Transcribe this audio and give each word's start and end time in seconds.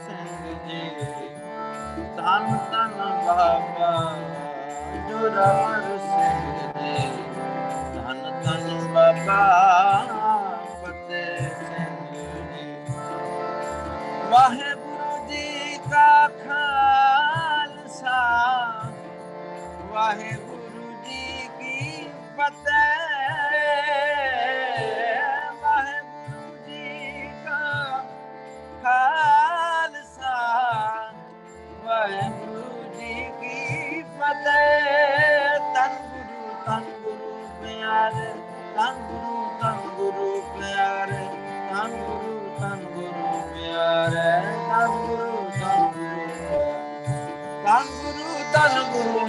ਸਿੰਘ 0.00 0.54
ਜੀ 0.66 0.90
ਤਨ 2.16 2.56
ਤਨ 2.70 2.94
ਬਾਬਾ 3.26 3.92
ਜੁਰਾਵਰ 5.08 5.98
ਸਿੰਘ 6.00 6.70
ਜੀ 6.76 7.08
ਤਨ 7.94 8.22
ਤਨ 8.44 8.92
ਬਾਬਾ 8.94 9.40
ਫਤਿਹ 10.82 11.48
ਸਿੰਘ 11.60 11.96
ਜੀ 12.12 12.74
ਵਾਹਿਗੁਰੂ 14.30 15.26
ਜੀ 15.28 15.78
ਕਾ 15.90 16.28
ਖਾਲਸਾ 16.38 18.20
ਵਾਹਿਗੁਰੂ 19.92 20.41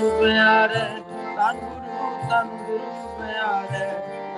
ਗੁਰੂ 0.03 0.19
ਪਿਆਰੇ 0.19 0.79
ਧੰਨ 1.35 1.59
ਗੁਰੂ 1.59 2.27
ਧੰਨ 2.29 2.47
ਗੁਰੂ 2.63 2.79
ਪਿਆਰੇ 3.19 3.85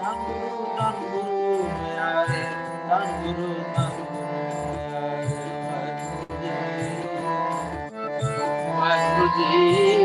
ਧੰਨ 0.01 0.19
ਗੁਰੂ 0.23 0.65
ਧੰਨ 0.77 1.07
ਗੁਰੂ 1.11 1.63
ਪਿਆਰੇ 1.79 2.43
ਧੰਨ 2.89 3.23
ਗੁਰੂ 3.23 3.53
ਧੰਨ 3.75 4.03
ਗੁਰੂ 4.03 4.25
ਪਿਆਰੇ। 4.69 5.25
ਵਾਹਿਗੁਰੂ 8.77 9.27
ਜੀ 9.37 10.04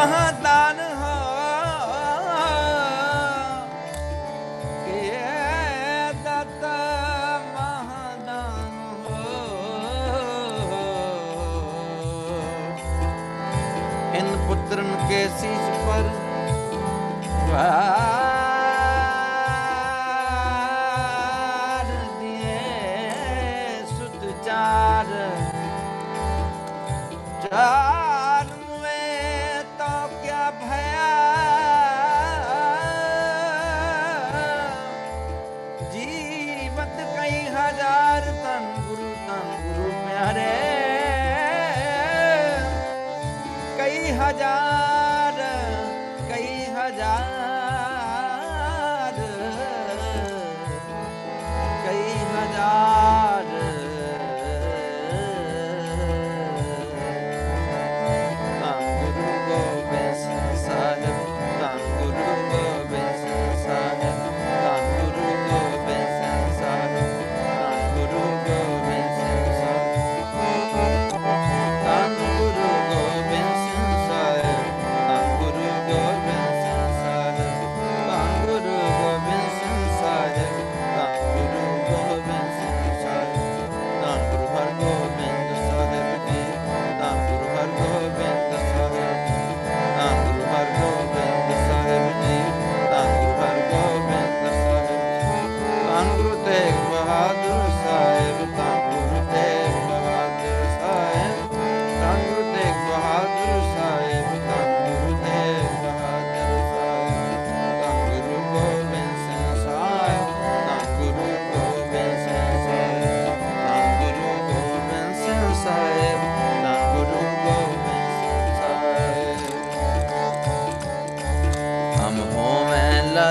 Muhammad. 0.00 0.39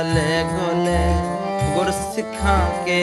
ਗਲੇ 0.09 0.43
ਗੋਲੇ 0.43 1.73
ਗੁਰ 1.73 1.91
ਸਿੱਖਾਂ 1.91 2.85
ਕੇ 2.85 3.01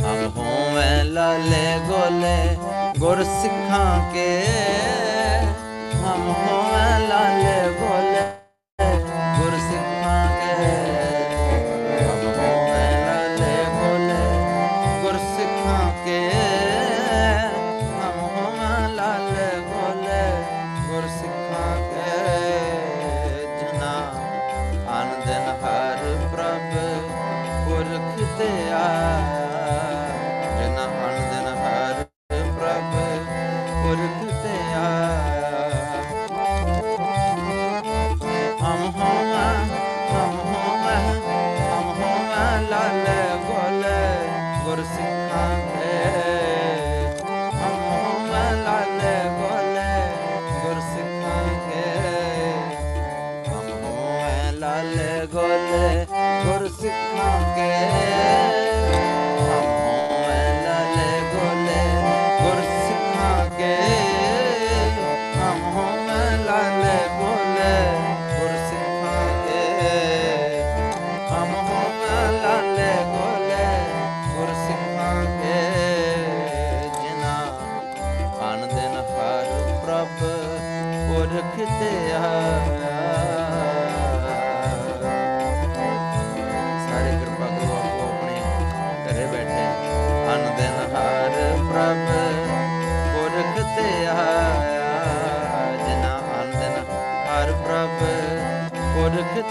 ਹਮ 0.00 0.26
ਹੋਵੇਂ 0.36 1.04
ਲਾਲੇ 1.04 1.78
ਗੋਲੇ 1.88 2.36
ਗੁਰ 2.98 3.22
ਸਿੱਖਾਂ 3.24 4.12
ਕੇ 4.12 4.28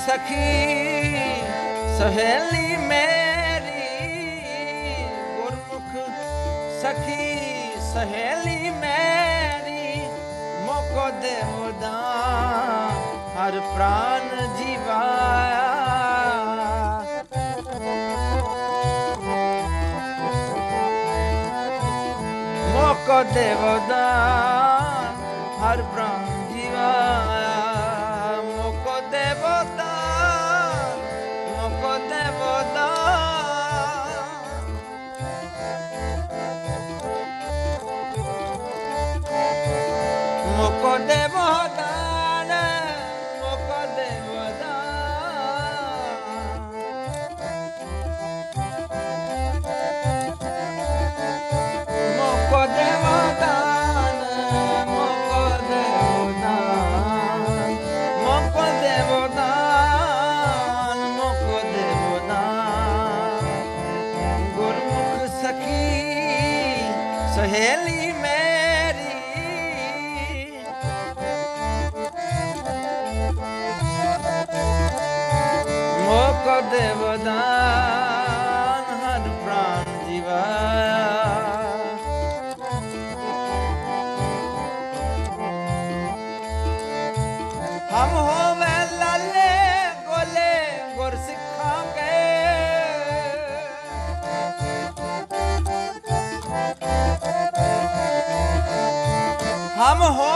ਸਖੀ, 0.00 1.16
ਸਹੇਲੀ 1.98 2.76
ਮੇਰੀ, 2.76 4.46
ਗੁਰਮੁਖ 5.36 5.92
ਸਖੀ, 6.82 7.26
ਸਹੇਲੀ 7.92 8.70
ਮੇਰੀ, 8.70 10.08
ਮੋਕੋ 10.66 11.08
ਦੇ 11.22 11.34
ਮੁਦਾ 11.50 11.98
ਹਰ 13.36 13.60
ਪ੍ਰਾਨ 13.74 14.28
ਜੀਵਾਇਆ। 14.56 15.68
ਮੋਕੋ 22.74 23.22
ਦੇ 23.34 23.54
ਮੁਦਾ 23.54 24.59
মুখ 40.60 40.82
দেব 41.08 41.34
देवदान 76.72 77.24
हर 79.02 79.24
प्राण 79.44 79.84
जीवा। 80.06 80.42
हम 87.92 88.10
हो 88.16 88.40
लाले 89.00 89.52
गोले 90.08 90.52
सिखा 91.26 91.72
गए 91.96 92.28
हम 99.80 100.02
हो 100.18 100.32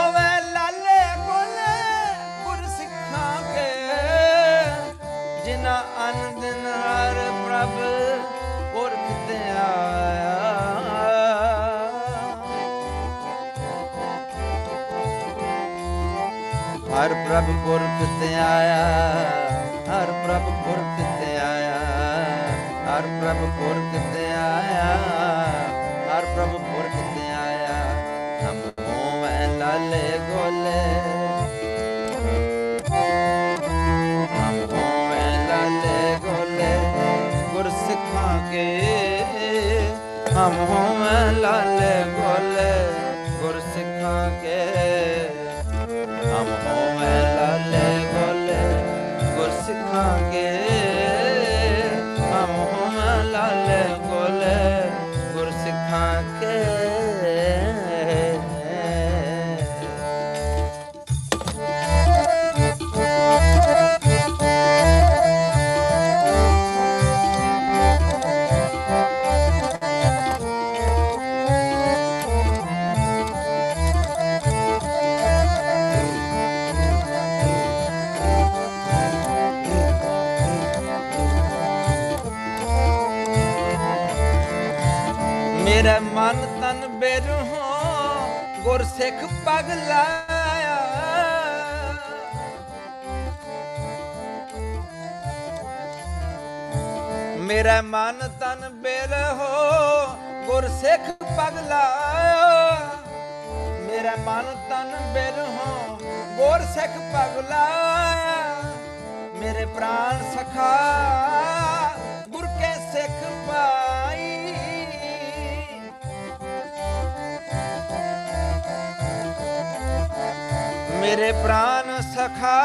ਮੇਰੇ 121.05 121.31
ਪ੍ਰਾਨ 121.31 122.01
ਸਖਾ, 122.01 122.59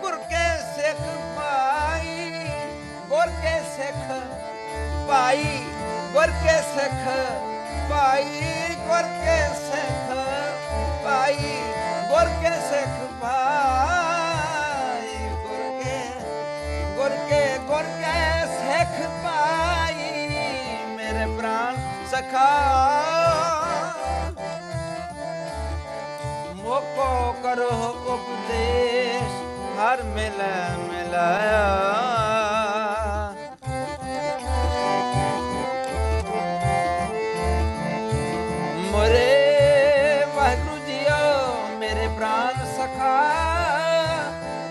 ਗੁਰ 0.00 0.16
ਕੇ 0.30 0.42
ਸਿੱਖ 0.72 0.98
ਪਾਈ 1.36 2.26
ਗੁਰ 3.08 3.30
ਕੇ 3.42 3.54
ਸਿੱਖ 3.76 4.10
ਪਾਈ 5.08 5.44
ਗੁਰ 6.12 6.30
ਕੇ 6.42 6.56
ਸਿੱਖ 6.74 7.06
ਪਾਈ 7.90 8.76
ਗੁਰ 8.88 9.08
ਕੇ 9.24 9.38
ਸਿੱਖ 9.62 10.12
ਪਾਈ 11.04 11.56
ਗੁਰ 12.10 12.28
ਕੇ 12.42 12.54
ਸਿੱਖ 12.68 13.00
ਪਾਈ 13.22 15.16
ਗੁਰ 15.46 15.82
ਕੇ 15.82 15.98
ਗੁਰ 16.96 17.16
ਕੇ 17.30 17.42
ਗੁਰ 17.68 17.86
ਕੇ 18.02 18.16
ਸਿੱਖ 18.58 19.00
ਪਾਈ 19.24 20.28
ਮੇਰੇ 20.96 21.26
ਪ੍ਰਾਨ 21.38 21.76
ਸਖਾ। 22.10 23.47
को 26.98 27.10
करो 27.42 27.70
उपदेश 28.12 29.34
हर 29.78 30.02
मिल 30.14 30.40
मिलाया 30.88 31.62
मोरे 38.92 39.28
वाहगुरु 40.36 40.76
जियो 40.88 41.20
मेरे 41.82 42.08
प्राण 42.18 42.58
सखा 42.74 43.14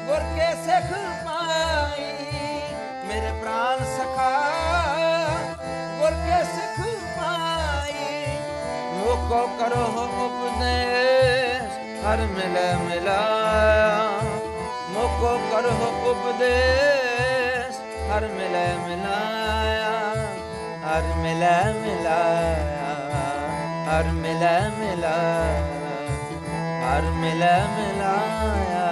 गुर 0.10 0.28
के 0.36 0.50
सिख 0.68 0.92
पाई 1.28 2.10
मेरे 3.10 3.32
प्राण 3.42 3.84
सखा 3.96 4.30
गुर 6.02 6.20
के 6.28 6.44
सिख 6.54 6.80
पाई 7.18 8.08
को 9.32 9.42
करो 9.60 9.86
उपदेश 10.28 11.47
हर 12.08 12.22
मिल 12.26 12.54
मिलाया। 12.82 13.88
मोको 14.92 15.32
करो 15.50 15.72
उपदेश 16.10 17.80
हर 18.12 18.28
मिल 18.36 18.56
मिलाया, 18.84 19.90
हर 20.86 21.10
मिल 21.24 21.44
मिलाया, 21.80 22.94
हर 23.90 24.12
मिल 24.22 24.46
मिला 24.78 25.18
हर 26.86 27.10
मिल 27.18 27.44
मिलाया, 27.76 28.88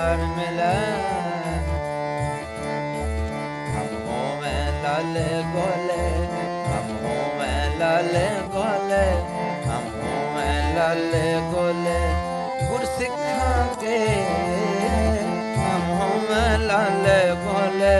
हर 0.00 0.24
मिला। 0.38 0.72
हम 3.74 3.94
हो 4.06 4.22
मैं 4.40 4.64
लाल 4.84 5.14
गोले, 5.54 6.04
हम 6.72 6.96
हो 7.04 7.18
मैं 7.40 7.62
लाल 7.78 8.14
गोले। 8.56 9.43
ਲਾਲੇ 10.74 11.34
ਗੋਲੇ 11.52 11.98
ਗੁਰ 12.60 12.84
ਸਿੱਖਾਂ 12.98 13.64
ਕੇ 13.80 13.98
ਹਮ 15.56 15.84
ਹੋਵੇਂ 15.90 16.58
ਲਾਲੇ 16.58 17.18
ਗੋਲੇ 17.42 17.94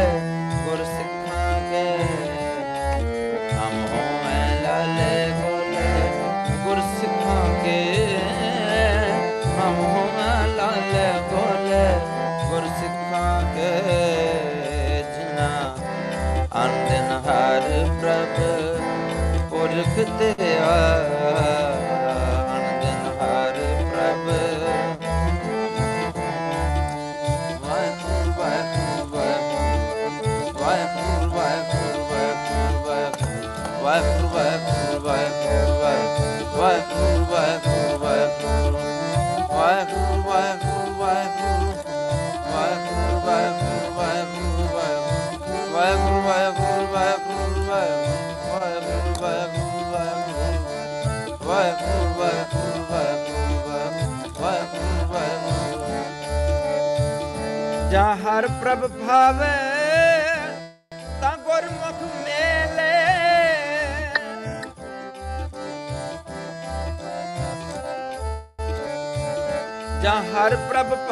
ਗੁਰ 0.64 0.82
ਸਿੱਖਾਂ 0.86 1.60
ਕੇ 1.62 1.84
ਹਮ 3.52 3.76
ਹੋਵੇਂ 3.84 4.62
ਲਾਲੇ 4.62 5.14
ਗੋਲੇ 5.38 5.86
ਗੁਰ 6.64 6.80
ਕੇ 7.62 7.78
ਹਮ 9.54 9.78
ਹੋਵੇਂ 9.86 10.56
ਲਾਲੇ 10.56 11.06
ਗੋਲੇ 11.30 11.84
ਗੁਰ 12.50 12.68
ਕੇ 13.54 13.70
ਜਿਨਾ 15.10 15.50
ਅੰਦਨ 16.64 17.18
ਹਰ 17.22 17.70
ਪ੍ਰਭ 18.00 18.42
ਪੁਰਖ 19.50 20.08
ਤੇ 20.18 20.34
ਅੰਦਨ 20.60 21.93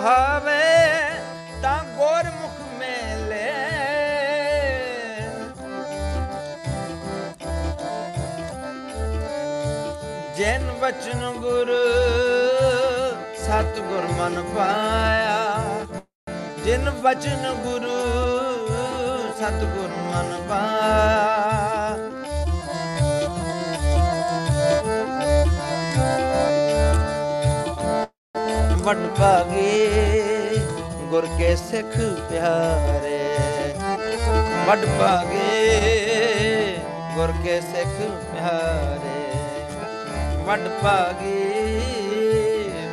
ਭਾਵੇ 0.03 0.63
ਤਾਂ 1.63 1.79
ਗੁਰਮੁਖ 1.97 2.57
ਮੇਲੇ। 2.79 3.51
ਜਨ 10.39 10.71
ਵਚਨ 10.81 11.23
ਗੁਰ 11.41 11.71
ਸਤ 13.39 13.79
ਗੁਰ 13.81 14.07
ਮਨ 14.19 14.43
ਪਾਇਆ, 14.57 15.39
ਜਿਨ 16.65 16.91
ਵਚਨ 17.05 17.53
ਗੁਰੂ 17.65 17.99
ਸਤ 19.39 19.65
ਗੁਰ 19.67 19.91
ਮਨ 20.11 20.31
ਪਾਇਆ। 20.49 21.11
ਵਡ 28.85 29.03
ਭਾਗੇ 29.19 29.42
ਗੁਰ 31.13 31.27
ਕੇ 31.39 31.57
ਸਿੱਖ 31.57 31.97
ਪਿਆਰੇ। 32.31 33.19
ਵਡ 34.67 34.85
ਭਾਗੇ, 34.99 36.79
ਗੁਰ 37.15 37.33
ਕੇ 37.45 37.61
ਸਿੱਖ 37.61 37.99
ਪਿਆਰੇ। 38.33 39.19
ਵਡ 40.47 40.69
ਭਾਗੇ, 40.83 41.81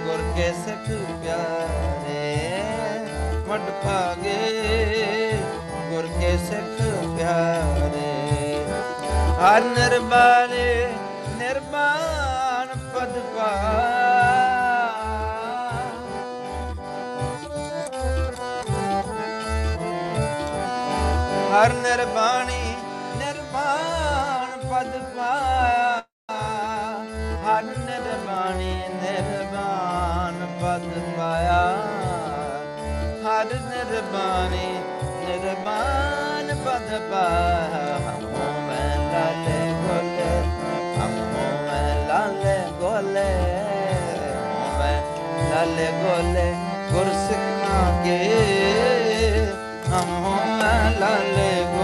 ਗੁਰ 0.06 0.20
ਕੇ 0.38 0.52
ਸਿੱਖ 0.66 0.88
ਪਿਆਰੇ। 1.24 2.34
ਵਡ 3.48 3.72
ਭਾਗੇ, 3.86 4.38
ਗੁਰ 5.90 6.08
ਕੇ 6.20 6.38
ਸਿੱਖ 6.38 6.78
ਪਿਆਰੇ। 7.18 8.12
ਹਰ 9.40 9.62
ਨਿਰਬਾਨੇ 9.62 10.59
ਹਰ 21.60 21.74
ਨਿਰਬਾਣੀ 21.74 22.76
ਨਿਰਮਾਨ 23.18 24.52
ਪਦ 24.60 24.92
ਪਾਇਆ। 25.18 26.04
ਹਰ 27.46 27.64
ਨਿਰਬਾਣੀ 27.64 28.82
ਨਿਰਮਾਨ 28.94 30.46
ਪਦ 30.62 31.18
ਪਾਇਆ। 31.18 31.60
ਹਰ 33.26 33.46
ਨਿਰਬਾਣੀ 33.46 34.68
ਨਿਰਮਾਨ 35.26 36.56
ਪਦ 36.66 37.12
ਪਾਇਆ। 37.12 37.98
ਹਮੋ 37.98 38.62
ਮੈਂ 38.62 38.98
ਲਾਲੇ 38.98 39.60
ਗੋਲੇ, 39.84 40.32
ਹਮੋ 40.98 41.68
ਮੈਂ 41.68 42.08
ਲਾਲੇ 42.08 42.58
ਗੋਲੇ। 42.80 43.30
ਹਮੋ 44.34 44.80
ਮੈਂ 44.80 45.02
ਲਾਲੇ 45.50 45.92
ਗੋਲੇ 46.04 46.54
ਗੁਰ 46.92 47.14
ਸਿੱਖਾਂ 47.28 48.04
ਕੇ। 48.04 48.20
ਹਮ 49.90 50.39
la 50.98 51.24
le 51.36 51.79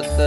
ਸੰਗਤ। 0.00 0.20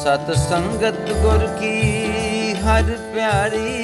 ਸਤ 0.00 0.36
ਸੰਗਤ 0.38 1.12
ਗੁਰ 1.12 1.46
ਕੀ 1.60 2.54
ਹਰ 2.54 2.82
ਪਿਆਰੀ। 3.14 3.74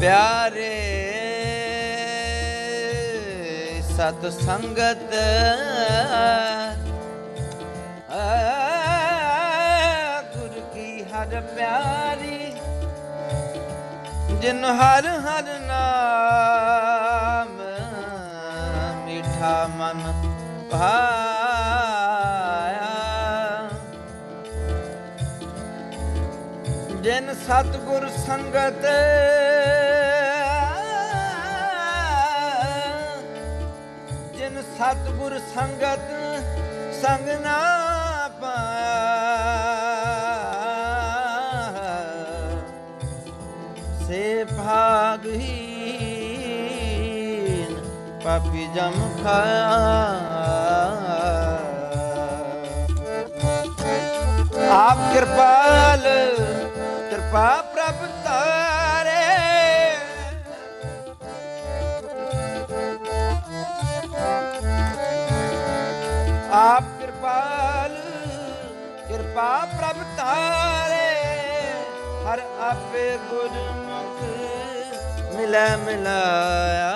ਪਿਆਰੇ 0.00 0.72
ਸਤ 3.96 4.32
ਸੰਗਤ। 4.32 5.14
ਗੁਰ 10.34 10.60
ਕੀ 10.74 11.02
ਹਰ 11.02 11.40
ਪਿਆਰੀ। 11.56 12.52
ਜਿਨ 14.40 14.64
ਹਰ 14.64 15.06
ਹਰ 15.06 15.44
ਨਾਮ 15.60 16.85
ਮਿਠਾ 19.46 19.66
ਮਨ 19.76 20.00
ਭਾਇਆ। 20.70 21.26
ਜਿਨ 27.02 27.34
ਸਤਗੁਰ 27.42 28.08
ਸੰਗਤ 28.16 28.86
ਜਿਨ 34.36 34.62
ਸਤਗੁਰ 34.62 35.38
ਸੰਗਤ 35.54 36.10
ਸੰਗ 37.02 37.28
ਨਾ 37.42 37.56
ਜਮ 48.76 48.96
ਖਾਇਆ। 49.22 49.68
ਆਪ 54.70 54.98
ਕਿਰਪਾਲ, 55.12 56.02
ਕਿਰਪਾ 57.10 57.46
ਪ੍ਰਭ 57.74 58.04
ਤਾਰੇ। 58.24 59.22
ਆਪ 66.52 66.84
ਕਿਰਪਾਲ, 67.00 67.96
ਕਿਰਪਾ 69.08 69.48
ਪ੍ਰਭ 69.78 70.04
ਤਾਰੇ। 70.16 71.10
ਹਰ 72.26 72.42
ਆਪੇ 72.60 73.18
ਗੁਰਮੁਖ 73.30 74.22
ਮਿਲੈ 75.34 75.76
ਮਿਲਾਇਆ। 75.76 76.95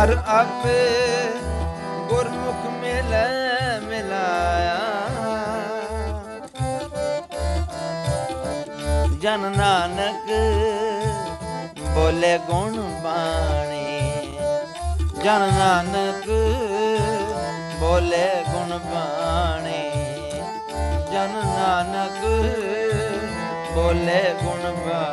ਹਰ 0.00 0.22
ਆਪੇ 0.26 0.90
ਗੁਰਮੁਖ 2.08 2.66
ਮਿਲੈ 2.70 3.80
ਮਿਲਾਇਆ। 3.80 4.78
ਜਨ 9.22 9.40
ਨਾਨਕ 9.56 10.30
ਬੋਲੇ 11.80 12.38
ਗੁਣ 12.38 13.00
ਬਾਣੀ। 13.04 14.10
ਜਨ 15.24 15.40
ਨਾਨਕ 15.58 16.30
ਬੋਲੇ 17.80 18.44
ਗੁਣ 18.48 18.78
ਬਾਣੀ। 18.78 19.90
ਜਨ 21.12 21.30
ਨਾਨਕ 21.44 22.24
ਬੋਲੇ 23.74 24.34
ਗੁਣ 24.42 24.72
ਬਾਣੀ। 24.72 25.09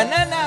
na 0.00 0.08
na 0.08 0.24
na 0.24 0.39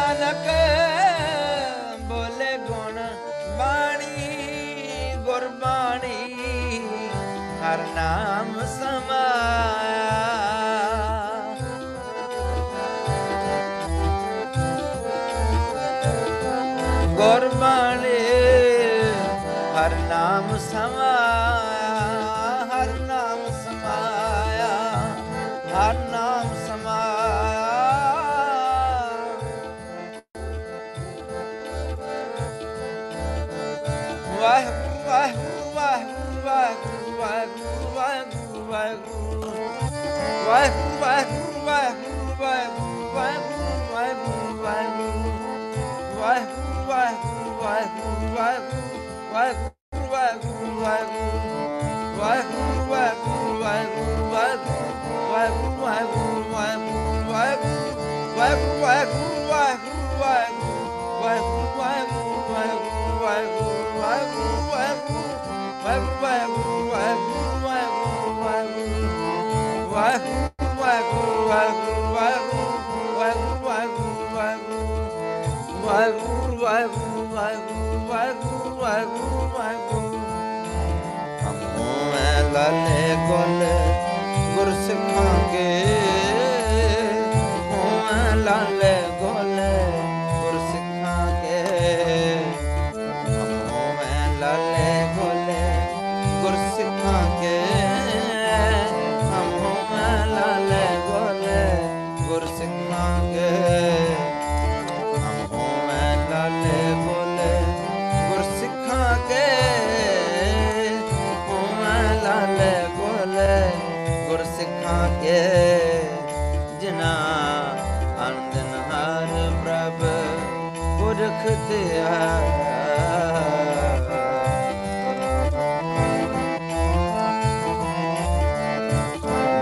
ਲਲੇ 82.54 83.16
ਗੁਣ 83.28 83.64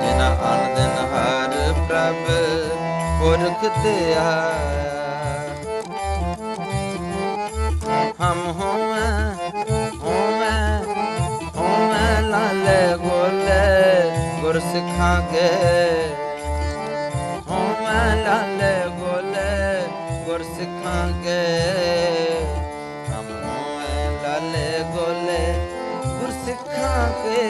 ਪੁਰਖ 0.01 0.97
ਹਰ 1.11 1.53
ਪ੍ਰਭ 1.87 2.25
ਪੁਰਖ 3.19 3.65
ਤੇ 3.83 3.93
ਹਮ 8.21 8.39
ਹੋਵੇਂ 8.51 9.11
ਹੋਵੇਂ 9.99 10.61
ਹੋਵੇਂ 11.55 12.21
ਲਾਲੇ 12.21 12.81
ਗੋਲੇ 12.97 13.61
ਗੁਰ 14.41 14.59
ਸਿੱਖਾਂਗੇ 14.59 15.49
ਸਕੇ 21.21 22.45
ਹਮੋਂ 23.07 23.81
ਲਾਲੇ 24.23 24.83
ਗੋਲੇ 24.93 25.41
ਗੁਰਸਿੱਖਾਂ 26.05 27.07
ਕੇ 27.15 27.41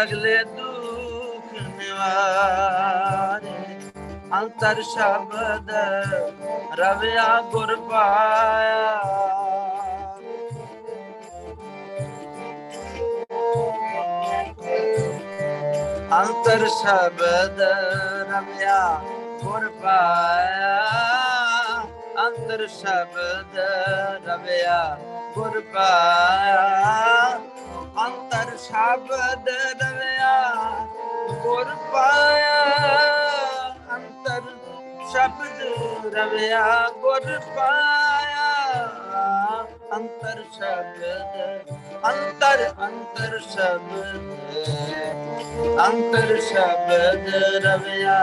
सगले 0.00 0.36
दुख 0.50 1.48
निवारे 1.78 3.56
अंतर 4.32 4.80
शब्द 4.84 5.72
रविया 6.80 7.26
गुर 7.52 7.74
पाया 7.90 8.86
अंतर 16.20 16.68
शब्द 16.78 17.64
रविया 18.32 18.80
ਗੁਰ 19.42 19.68
ਪਾਇਆ 19.82 20.74
ਅੰਦਰ 22.24 22.66
ਸ਼ਬਦ 22.68 23.56
ਰਵਿਆ 24.26 24.96
ਗੁਰ 25.34 25.60
ਪਾਇਆ 25.74 27.38
ਅੰਦਰ 28.06 28.56
ਸ਼ਬਦ 28.58 29.48
ਸ਼ਬਦ 36.10 36.16
ਰਵਿਆ 36.16 36.88
ਗੁਰ 37.00 37.38
ਪਾਇਆ 37.56 38.46
ਅੰਤਰ 39.92 40.42
ਸ਼ਬਦ 40.52 41.70
ਅੰਤਰ 42.04 42.64
ਅੰਤਰ 42.80 43.38
ਸ਼ਬਦ 43.40 44.16
ਅੰਤਰ 45.80 46.40
ਸ਼ਬਦ 46.40 47.28
ਰਵਿਆ 47.64 48.18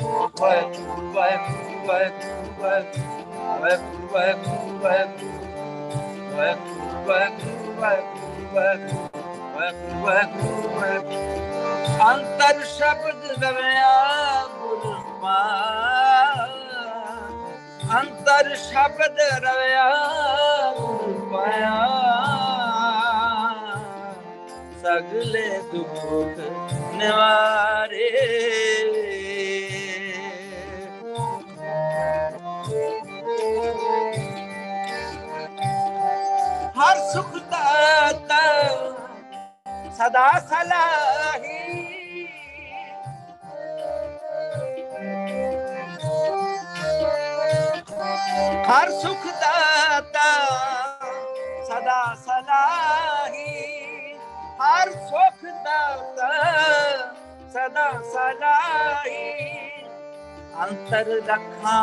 ਗੁਰ 0.00 0.28
ਪਾਇਆ 0.40 0.70
ਵਾਹਿ 1.14 1.36
ਵਾਹਿ 1.84 2.10
ਵਾਹਿ 2.60 2.82
ਵਾਹਿ 3.60 3.74
ਵਾਹਿ 4.12 4.34
ਵਾਹਿ 4.82 5.04
ਵਾਹਿ 6.32 6.54
ਵਾਹਿ 8.54 9.72
ਵਾਹਿ 9.94 10.26
ਵਾਹਿ 10.74 11.04
ਅੰਤਰ 12.06 12.62
ਸ਼ਬਦ 12.66 13.42
ਰਵਿਆ 13.42 13.92
ਗੁਰ 14.58 14.84
ਪਾ 15.22 15.38
ਅੰਤਰ 17.96 18.54
ਸ਼ਬਦ 18.56 19.20
ਰਵਿਆ 19.44 19.90
ਗੁਰ 20.76 21.14
ਸਗਲੇ 24.86 25.48
ਦੁਖ 25.72 26.38
ਨਿਵਾਰੇ। 26.94 28.10
ਹਰ 36.78 37.00
ਸੁਖ 37.12 37.34
ਦਾਤਾ 37.50 38.44
ਸਦਾ 39.98 40.28
ਸਲਾਹੀ। 40.50 41.58
ਹਰ 48.70 48.90
ਸੁਖ 49.02 49.26
ਦਾਤਾ 49.42 50.30
ਸਦਾ 51.68 52.02
ਸਲਾਹੀ। 52.24 53.15
ਹਰ 54.60 54.90
ਸੁਖ 54.90 55.42
ਦਾਤਾ 55.64 56.28
ਸਦਾ 57.52 57.90
ਸਲਾਹੀ 58.12 59.34
ਅੰਤਰ 60.62 61.08
ਰੱਖਾਂ 61.28 61.80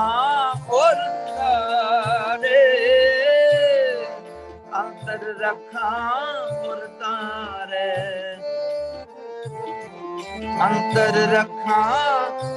ਔਰ 0.74 0.96
ਤਾਰੇ। 1.28 2.62
ਅੰਤਰ 4.80 5.26
ਰੱਖਾਂ 5.42 5.92
ਔਰ 6.70 6.88
ਤਾਰੇ। 7.02 7.92
ਅੰਤਰ 10.66 11.22
ਰੱਖਾਂ 11.34 11.84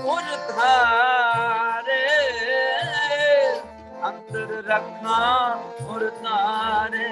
ਔਰ 0.04 0.36
ਤਾਰੇ। 0.48 2.02
ਅੰਤਰ 4.04 4.62
ਰੱਖਾਂ 4.66 5.56
ਔਰ 5.86 6.10
ਤਾਰੇ। 6.24 7.08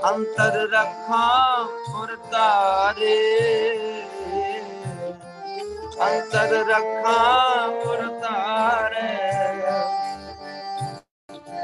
ਅੰਤਰ 0.00 0.54
ਰੱਖਾਂ 0.72 1.64
ਔਰ 1.94 2.14
ਤਾਰੇ 2.30 3.16
ਅੰਤਰ 6.00 6.52
ਰੱਖਾਂ 6.68 7.66
ਔਰ 7.80 8.06
ਤਾਰੇ 8.20 9.08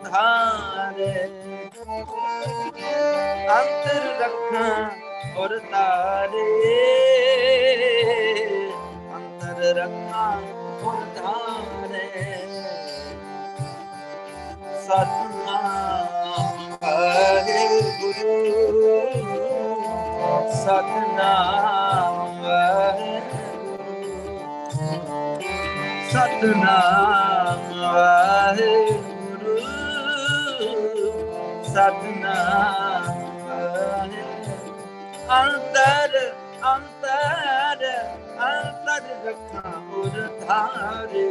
ਅੰਤਰ 3.51 4.05
ਰੱਖਣਾ 4.21 4.89
ਗੁਰ 5.35 5.57
ਧਾਰੇ 5.71 6.45
ਅੰਤਰ 9.15 9.63
ਰੱਖਣਾ 9.75 10.29
ਗੁਰ 10.83 11.05
ਧਾਰੇ 11.15 12.07
ਹਰੇ 16.81 17.67
ਗੁਰੂ 18.01 18.78
ਸਤਨਾਮ 20.55 22.37
ਵਾਹਿਗੁਰੂ 22.41 23.95
ਸਤਨਾਮ 26.09 27.63
ਵਾਹਿਗੁਰੂ 27.81 29.57
ਸਤਨਾਮ 31.65 33.19
ਵਾਹਿਗੁਰੂ 33.47 34.73
ਅੰਤਰ 35.33 36.17
ਅੰਤਰ 36.65 37.85
ਅੰਤਰ 38.41 39.03
ਰੱਖਾਂ 39.25 39.73
ਉਰ 39.93 40.27
ਧਾਰੇ 40.39 41.27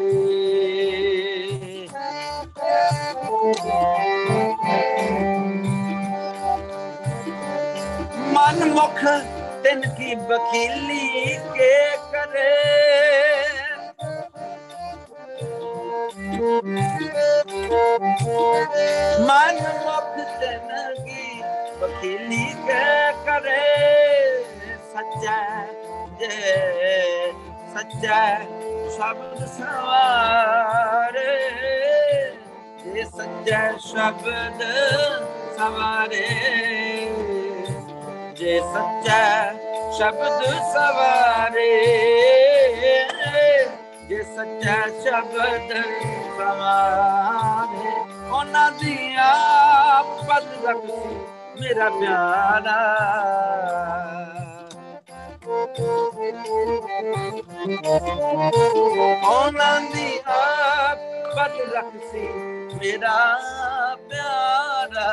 ਮਨ 8.49 8.64
ਮੁਖ 8.64 9.01
ਤਿਨ 9.64 9.80
ਕੀ 9.80 10.14
ਬਖੀਲੀ 10.14 11.38
ਕੇ 11.55 11.96
ਕਰੇ। 12.12 12.53
ਮਨ 19.20 19.59
ਮੁਖ 19.84 20.14
ਤਿਨ 20.40 20.70
ਕੀ 21.05 21.42
ਬਖੀਲੀ 21.80 22.44
ਕੇ 22.66 23.12
ਕਰੇ। 23.26 23.64
ਸੱਚਾ 24.94 25.38
ਜੇ 26.20 27.32
ਸੱਚਾ 27.74 28.22
ਸ਼ਬਦ 28.96 29.46
ਸਵਾਰੇ। 35.59 36.26
ਜੇ 38.39 38.59
ਸੱਚਾ 38.74 39.22
ਸ਼ਬਦ 39.97 40.43
ਸਵਾਰੇ, 40.72 41.70
ਜੇ 44.09 44.22
ਸੱਚਾ 44.36 44.76
ਸ਼ਬਦ 45.03 45.72
ਸਵਾਰੇ, 46.36 47.95
ਉਹਨਾਂ 48.30 48.70
ਦੀ 48.72 49.14
ਆਪਦ 49.20 50.66
ਰੱਖੀ 50.66 51.16
ਮੇਰਾ 51.61 51.89
ਪਿਆਰਾ। 51.91 52.78
ਉਹਨਾਂ 59.28 59.80
ਦੀ 59.95 60.18
ਆਪਦ 60.26 61.61
ਰੱਖੀ 61.74 62.28
ਮੇਰਾ 62.74 63.18
ਪਿਆਰਾ। 64.11 65.09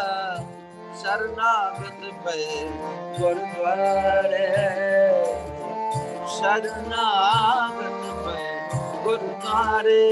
ਸ਼ਰਨਾਗਤ 0.96 2.04
ਪਏ 2.26 2.68
ਗੁਰਦੁਆਰੇ 3.18 4.48
ਸ਼ਰਨਾਗਤ 6.36 8.06
ਪਏ 8.26 8.46
ਗੁਰਦੁਆਰੇ 9.04 10.04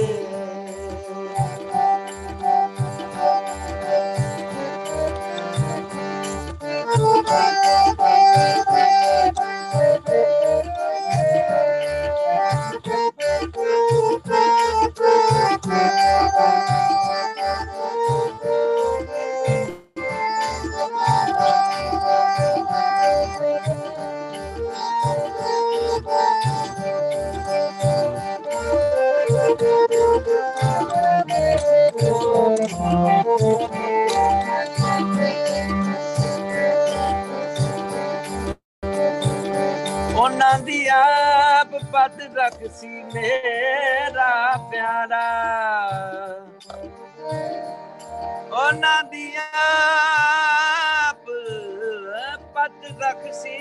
ਆਪ 41.96 42.12
ਪਦ 42.12 42.38
ਰੱਖ 42.38 42.60
ਸੀ 42.76 42.88
ਮੇਰਾ 43.14 44.30
ਪਿਆਰਾ। 44.72 45.26
ਉਹਨਾਂ 48.52 49.04
ਦੀ 49.12 49.26
ਪਦ 52.56 52.86
ਰੱਖ 53.02 53.24
ਸੀ 53.34 53.58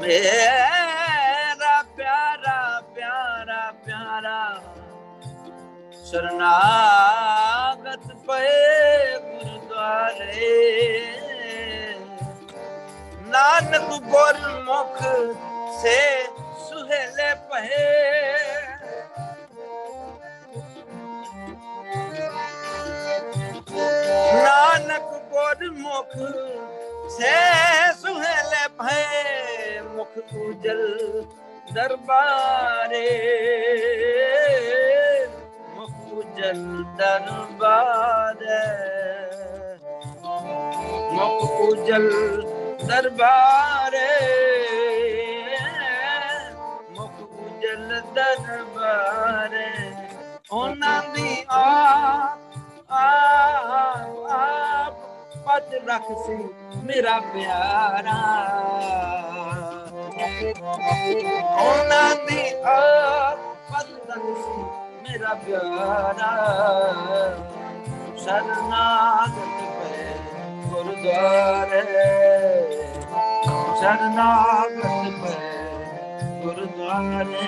ਮੇਰਾ 0.00 1.74
ਪਿਆਰਾ 1.96 2.58
ਪਿਆਰਾ 2.94 3.60
ਪਿਆਰਾ। 3.86 4.38
ਸ਼ਰਨਾਗਤ 6.10 8.06
ਪਏ 8.26 8.55
ਨਾਨਕ 13.46 13.90
ਗੁਰਮੁਖ 14.02 14.96
ਸੇ 15.82 15.98
ਸੁਹੇਲੇ 16.68 17.34
ਪਏ 17.50 17.84
ਨਾਨਕ 24.42 25.12
ਗੁਰਮੁਖ 25.30 26.16
ਸੇ 27.10 27.34
ਸੁਹੇਲੇ 28.00 28.66
ਭਏ, 28.78 29.80
ਮੁਖ 29.80 30.18
ਉਜਲ 30.34 31.24
ਦਰਬਾਰੇ। 31.72 33.06
ਮੁਖ 35.74 36.12
ਉਜਲ 36.12 36.84
ਦਰਬਾਰੇ। 36.98 38.60
ਮੁਖ 41.12 41.60
ਉਜਲ 41.60 42.10
ਦਰਬਾਰੇ। 42.88 44.12
ਮੁਖ 46.90 47.16
ਉਜਲ 47.40 47.88
ਦਰਬਾਰੇ, 48.14 49.70
ਉਹਨਾਂ 50.52 51.00
ਦੀ 51.14 51.28
ਆਪ 51.50 52.38
ਆਪ 52.92 54.94
ਪਦ 55.46 55.70
ਰੱਖ 55.88 56.06
ਸੀ 56.26 56.36
ਮੇਰਾ 56.84 57.16
ਪਿਆਰਾ। 57.32 58.20
ਉਹਨਾਂ 61.60 62.10
ਦੀ 62.26 62.42
ਆ 62.64 62.66
ਪਦ 63.70 63.90
ਰੱਖ 64.10 64.26
ਸੀ 64.44 64.58
ਮੇਰਾ 65.02 65.32
ਪਿਆਰਾ। 65.46 66.32
ਸਰਨਾਦ 68.24 69.34
ਪੈ 69.80 69.98
ਗੁਰਦੁਆਰੇ। 70.68 71.84
ਸ਼ਰਨਾਗਤ 73.76 74.84
ਪੈ 75.22 75.56
ਗੁਰਦੁਆਰੇ 76.42 77.46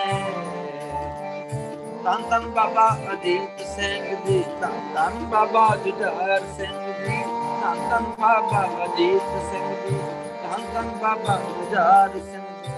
ਧੰਨ 2.04 2.22
ਧੰਨ 2.22 2.48
ਬਾਬਾ 2.48 2.88
ਅਜੀਤ 3.12 3.62
ਸਿੰਘ 3.66 4.16
ਜੀ 4.26 4.42
ਧੰਨ 4.60 4.80
ਧੰਨ 4.94 5.24
ਬਾਬਾ 5.26 5.64
ਜੁਝਾਰ 5.84 6.42
ਸਿੰਘ 6.56 6.92
ਜੀ 6.98 7.22
ਧੰਨ 7.62 7.88
ਧੰਨ 7.90 8.04
ਬਾਬਾ 8.18 8.62
ਅਜੀਤ 8.84 9.30
ਸਿੰਘ 9.44 9.74
ਜੀ 9.82 9.96
ਧੰਨ 10.42 10.66
ਧੰਨ 10.74 10.90
ਬਾਬਾ 10.98 11.38
ਜੁਝਾਰ 11.48 12.10
ਸਿੰਘ 12.10 12.44
ਜੀ 12.58 12.72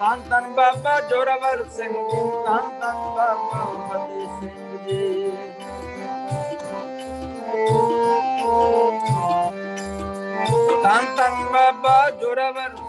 ਧੰਨ 0.00 0.22
ਧੰਨ 0.30 0.52
ਬਾਬਾ 0.52 0.98
ਜੋਰਾਵਰ 1.02 1.64
ਸਿੰਘ 1.70 1.92
ਜੀ 1.92 2.20
ਧੰਨ 2.46 2.78
ਧੰਨ 2.80 3.08
ਬਾਬਾ 3.16 3.64
ਫਤਿਹ 3.84 4.26
ਸਿੰਘ 4.40 4.78
ਜੀ 4.84 5.30
ਧੰਨ 10.82 11.16
ਧੰਨ 11.16 11.44
ਬਾਬਾ 11.46 12.10
ਜੋਰਾਵਰ 12.12 12.87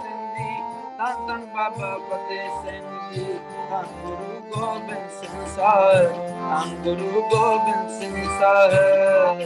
ਧੰਨ 0.99 1.27
ਧੰਨ 1.27 1.45
ਬਾਬਾ 1.47 1.89
ਫਤਿਹ 1.99 2.47
ਸਿੰਘ 2.61 3.11
ਜੀ 3.11 3.25
ਧੰਨ 3.69 3.85
ਗੁਰੂ 4.01 4.39
ਗੋਬਿੰਦ 4.47 5.09
ਸਿੰਘ 5.11 5.45
ਸਾਹਿਬ 5.47 6.15
ਧੰਨ 6.39 6.75
ਗੁਰੂ 6.83 7.21
ਗੋਬਿੰਦ 7.23 7.89
ਸਿੰਘ 7.91 8.23
ਸਾਹਿਬ 8.39 9.39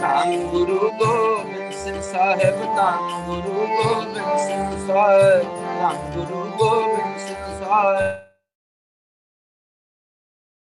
ਧੰਨ 0.00 0.48
ਗੁਰੂ 0.48 0.90
ਗੋਬਿੰਦ 0.90 1.72
ਸਿੰਘ 1.74 2.00
ਸਾਹਿਬ 2.02 2.64
ਧੰਨ 2.74 3.24
ਗੁਰੂ 3.26 3.66
ਗੋਬਿੰਦ 3.76 4.38
ਸਿੰਘ 4.40 4.86
ਸਾਹਿਬ 4.86 5.44
ਧੰਨ 5.78 6.10
ਗੁਰੂ 6.14 6.44
ਗੋਬਿੰਦ 6.58 7.18
ਸਿੰਘ 7.20 7.46
ਸਾਹਿਬ 7.60 8.22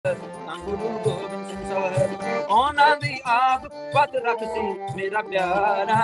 ਧੰਨ 0.06 0.62
ਗੁਰੂ 0.62 0.90
ਗੋਬਿੰਦ 1.00 1.48
ਸਿੰਘ 1.48 1.70
ਸਾਹਿਬ 1.70 2.33
ਉਹਨਾਂ 2.54 2.96
ਦੀ 2.98 3.20
ਆਪ 3.26 3.66
ਪਤ 3.94 4.16
ਰੱਖ 4.26 4.44
ਸੀ 4.54 4.62
ਮੇਰਾ 4.96 5.22
ਪਿਆਰਾ। 5.22 6.00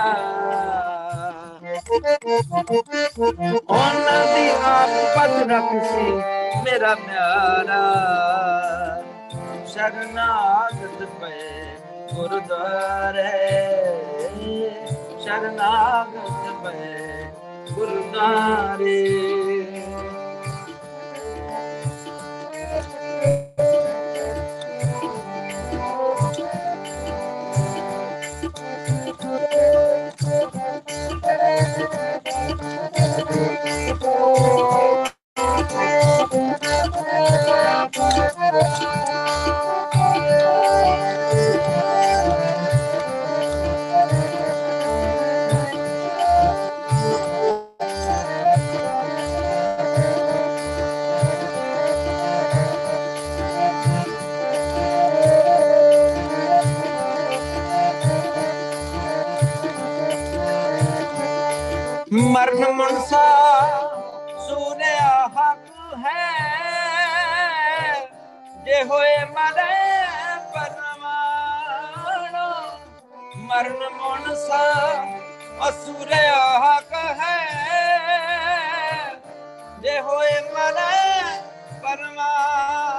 ਉਹਨਾਂ 3.69 4.21
ਦੀ 4.25 4.49
ਆਪ 4.65 4.89
ਪਤ 5.15 5.35
ਰੱਖ 5.51 5.71
ਸੀ 5.85 6.11
ਮੇਰਾ 6.63 6.93
ਪਿਆਰਾ। 6.95 7.81
ਸ਼ਰਨਾਗਤ 9.67 11.03
ਪਏ 11.21 11.77
ਗੁਰਦਾਰੇ 12.13 13.31
ਸ਼ਰਨਾਗਤ 15.23 16.49
ਪਏ 16.63 17.31
ਗੁਰਦਾਰੇ 17.71 18.97
ਮਰਨ 38.53 39.38
ਅਸੁਰਿਆ 76.09 76.59
ਹੱਕ 76.59 76.93
ਹੈ। 77.19 77.35
ਜੇ 79.81 79.99
ਹੋਏ 79.99 80.31
ਮਰੇ 80.53 81.21
ਪਰਮਾਣੋ 81.81 82.98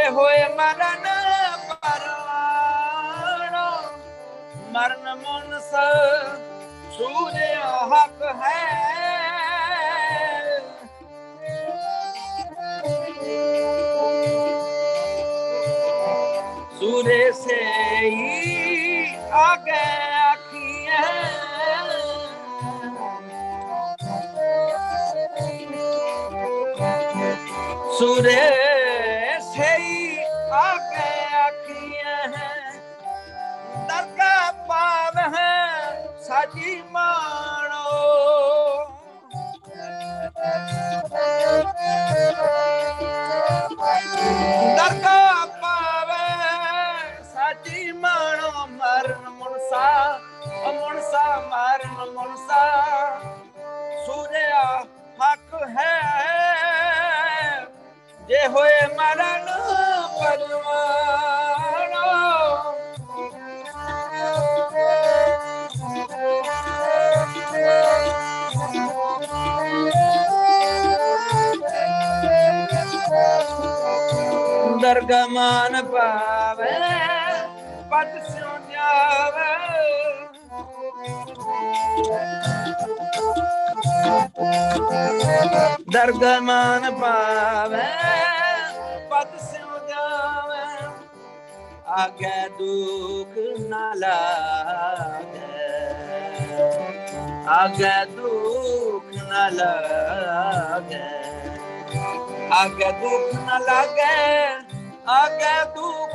ਜੇ 0.00 0.08
ਹੋਏ 0.08 0.44
ਮਰਨ 0.48 1.06
ਪਰਵਾਣੋ 1.82 3.64
ਮਰਨ 4.72 5.08
ਮਨ 5.16 5.58
ਸੂਝਿਆ 6.96 7.66
ਹੱਕ 7.92 8.22
ਹੈ। 8.42 8.99
ਮੁਨਸਾ 52.06 52.64
ਸੂਰਿਆ 54.06 54.62
ਹੱਕ 55.18 55.54
ਹੈ। 55.76 55.90
ਜੇ 58.20 58.46
ਹੋਏ 58.46 58.80
ਮਰਨ 58.96 59.48
ਦਰਗਮਾਨ 74.82 75.82
ਪਾ 75.82 76.08
ਦਰਗਮਾਨ 85.92 86.90
ਪਾਵੇ 87.00 87.82
ਪਤ 89.10 89.36
ਸਿਉ 89.42 89.78
ਜਾਵੇ 89.88 90.64
ਆਗੇ 91.94 92.48
ਦੁਖ 92.58 93.38
ਨਾ 93.60 93.92
ਲਾਗੇ 93.94 95.48
ਆਗੇ 97.50 97.94
ਦੁਖ 98.16 99.14
ਨਾ 99.22 99.48
ਲਾਗੇ 99.50 101.02
ਆਗੇ 102.54 102.92
ਦੁੱਖ 102.92 103.34
ਨਾ 103.36 103.58
ਲਾਗੇ 103.60 104.14
ਆਗੇ 105.10 105.54
ਦੁੱਖ 105.74 106.09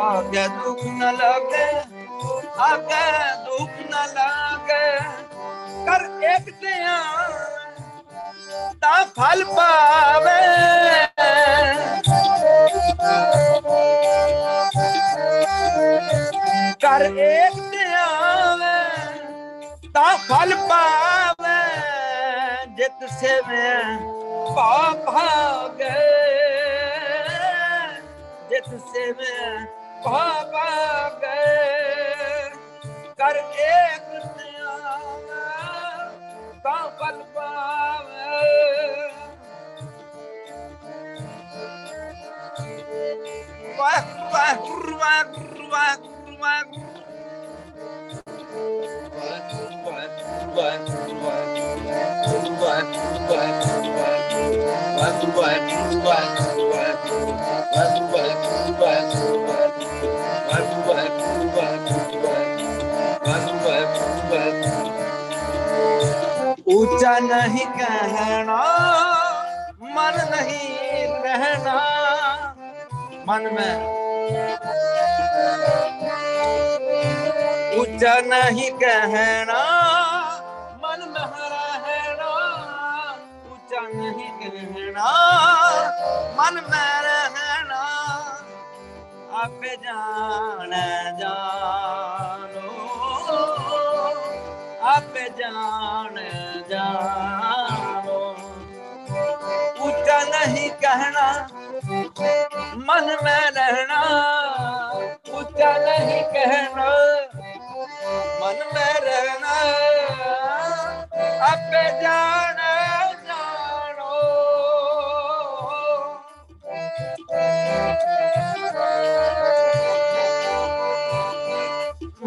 ਆਗੇ 0.00 0.46
ਦੁੱਖ 0.48 0.84
ਨਾ 0.86 1.10
ਲਾਗੇ, 1.10 1.66
ਆਗੇ 2.60 3.02
ਦੁੱਖ 3.44 3.70
ਨਾ 3.90 4.04
ਲਾਗੇ। 4.06 4.98
ਕਰ 5.86 6.04
ਇੱਕ 6.30 6.50
ਧਿਆ 6.60 6.96
ਤਾਂ 8.80 9.04
ਫਲ 9.16 9.44
ਪਾਵੇ। 9.44 10.40
ਕਰ 16.82 17.02
ਇੱਕ 17.02 17.60
ਧਿਆ 17.70 18.06
ਤਾਂ 19.94 20.16
ਫਲ 20.28 20.54
ਪਾਵੇ। 20.68 21.58
ਜਿਤ 22.76 23.08
ਸੇਵੇ 23.10 23.72
ਪਾ 24.56 24.92
ਭਾਗੇ 25.06 25.90
ਜਿਤ 28.50 28.68
ਸੇਵੇ 28.80 29.34
भाग 30.05 30.55
कर 33.19 33.37
एक 33.37 34.07
का 36.65 36.77
बल 36.99 37.21
पावे 37.35 38.37
वाह 43.79 43.99
वाह 44.33 44.53
वाह 45.01 45.23
वाह 46.41 46.69
ਦੂਜਾ 67.04 67.18
ਨਹੀਂ 67.20 67.66
ਕਹਿਣਾ, 67.68 68.56
ਮਨ 69.94 70.14
ਨਹੀਂ 70.30 71.08
ਰਹਿਣਾ। 71.24 71.74
ਮਨ 73.26 73.48
ਮੈਂ 73.54 73.74
ਉੱਚਾ 77.80 78.14
ਨਹੀਂ 78.26 78.70
ਕਹਿਣਾ, 78.80 79.60
ਮਨ 80.82 81.04
ਮਹਿ 81.10 81.50
ਰਹਿਣਾ। 81.50 82.30
ਉੱਚਾ 83.52 83.80
ਨਹੀਂ 83.94 84.30
ਕਹਿਣਾ, 84.40 85.10
ਮਨ 86.38 86.60
ਮੈਂ 86.70 87.02
ਰਹਿਣਾ, 87.02 87.82
ਆਪੇ 89.42 89.76
ਜਾਣ 89.76 90.74
ਜਾਣੋ। 91.20 92.73
ਜਾਣ 95.38 96.18
ਜਾਣੋ। 96.68 98.20
ਉੱਚਾ 99.80 100.18
ਨਹੀਂ 100.24 100.70
ਕਹਿਣਾ, 100.82 101.26
ਮਨ 102.78 103.16
ਮੈਂ 103.24 103.50
ਰਹਿਣਾ 103.52 104.00
ਉੱਚਾ 105.32 105.72
ਨਹੀਂ 105.78 106.22
ਕਹਿਣਾ, 106.32 106.90
ਮਨ 108.40 108.64
ਮੈਂ 108.74 108.94
ਰਹਿਣਾ। 109.00 109.54
ਆਪੇ 111.50 111.88
ਜਾਣ। 112.02 112.62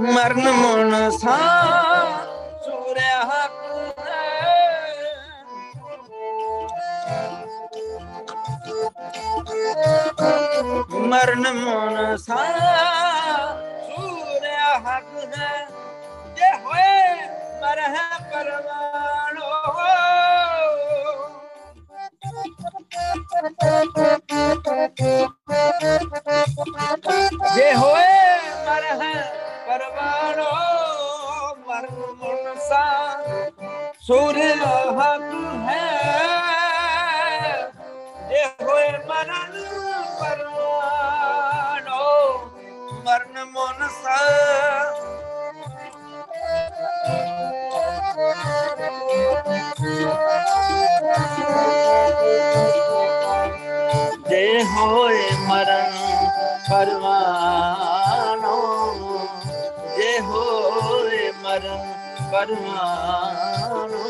ਮਰਨ 0.08 0.52
ਮਨ 0.52 1.10
ਸਾਂ 1.12 1.97
ਮਰਨ 11.08 11.48
ਮਨ 11.54 12.16
ਸਾ 12.18 12.36
ਸੂਰਿਆ 13.88 14.74
ਹੱਕ 14.88 15.38
ਹੈ। 15.38 15.68
ਜੇ 16.38 16.52
ਹੋਏ 16.56 17.16
ਮਰਹ 17.62 17.96
ਪਰਵਾਣੋ 18.32 19.52
ਪਰਮਾਨੋ 62.48 64.04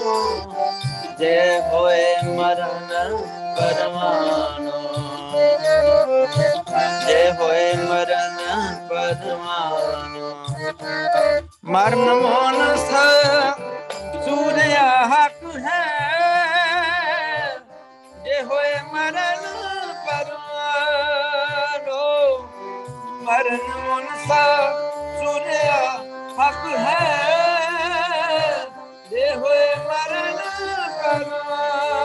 ਜੇ 1.19 1.61
ਹੋਏ 1.61 2.03
ਮਰਨ 2.25 3.15
ਪਰਮਾਨੋ 3.57 4.81
ਜੇ 7.07 7.31
ਹੋਏ 7.31 7.73
ਮਰਨ 7.73 8.37
ਪਰਮਾਨੋ 8.89 10.29
ਮਰਨ 11.65 12.13
ਮੋਨਸ 12.13 12.87
ਸੂਰਿਆ 14.25 14.87
ਹੱਕ 15.05 15.43
ਹੈ। 15.57 15.83
ਜੇ 18.25 18.41
ਹੋਏ 18.43 18.73
ਮਰਨ 18.93 19.43
ਪਰਮਾਨੋ 20.07 22.03
ਮਰਨ 23.23 23.57
ਮੋਨਸ 23.77 24.31
ਸੂਰਿਆ 25.19 25.81
ਹੱਕ 26.39 26.63
ਹੈ। 26.77 27.56
se 29.17 29.39
fue 29.39 29.73
para 29.87 30.31
la. 30.31 31.96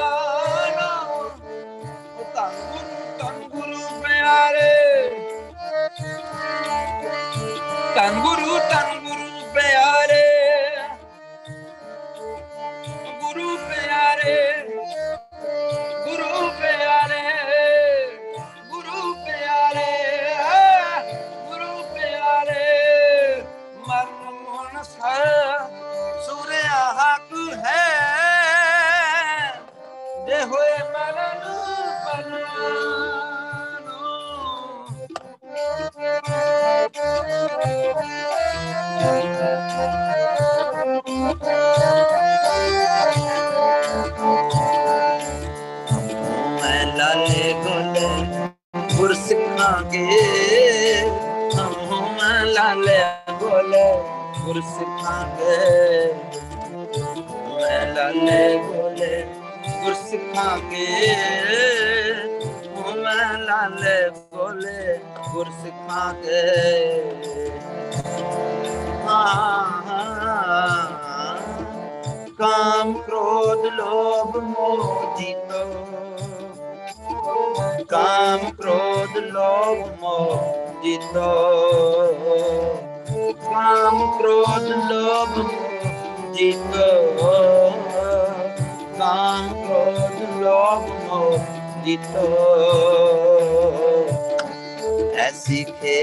सीखे 95.43 96.01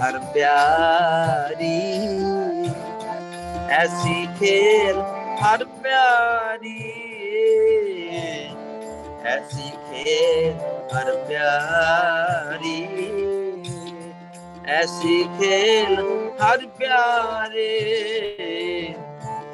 हर 0.00 0.18
प्यारी 0.32 1.78
ऐसी 3.76 4.26
खेल 4.38 4.98
हर 5.42 5.64
प्यारी 5.82 6.76
ऐसी 9.32 9.70
खेल 9.88 10.52
हर 10.94 11.10
प्यारी 11.28 12.78
ऐसी 14.76 15.22
खेल 15.38 15.96
हर 16.42 16.66
प्यारे 16.78 17.72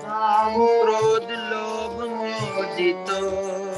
काम 0.05 0.55
क्रोध 0.55 1.31
लोभ 1.53 2.01
मोह 2.11 2.65
जीतो 2.77 3.72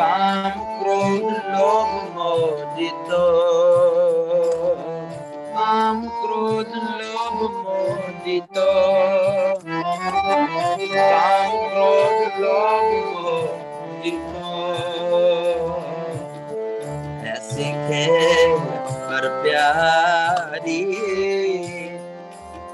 কাম 0.00 0.52
ক্রোধ 0.76 1.24
লোভ 1.52 1.90
মোদিত 2.14 3.10
কাম 5.54 5.98
ক্রোধ 6.20 6.70
লোভ 7.00 7.36
মোদিত 7.58 8.56
কাম 11.02 11.50
ক্রোধ 11.66 12.18
লোভ 12.42 12.86
মোদিত 13.14 14.34
सिखे 17.50 18.06
पर 19.00 19.24
प्यारी 19.42 20.82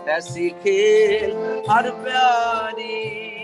रसिखे 0.08 0.82
हर 1.68 1.90
प्यारी 2.02 3.35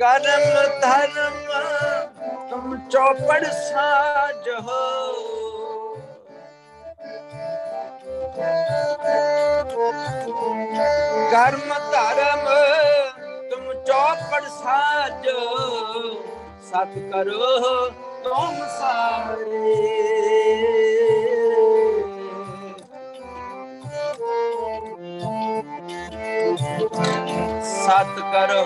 ਕਰਮ 0.00 0.54
ਧਰਮ 0.80 1.34
ਤੁਮ 2.50 2.76
ਚੌਪੜ 2.88 3.42
ਸਾਜ 3.44 4.48
ਹੋ 4.60 4.78
ਕਰਮ 11.32 11.74
ਧਰਮ 11.92 12.48
ਤੁਮ 13.50 13.72
ਚੌਪੜ 13.84 14.42
ਸਾਜ 14.44 15.28
ਸਤ 16.64 16.98
ਕਰੋ 17.12 17.50
ਤੁਮ 18.24 18.66
ਸਾਰੇ 18.78 20.29
बात 28.00 28.18
करो 28.32 28.60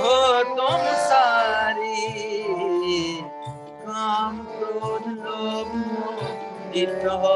तुम 0.48 0.82
सारी 0.96 2.10
काम 3.80 4.36
क्रोध 4.50 5.06
लोभ 5.16 5.72
हो 7.14 7.32